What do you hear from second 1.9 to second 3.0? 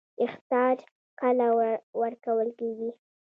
ورکول کیږي؟